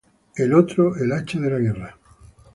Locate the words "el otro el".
0.35-1.11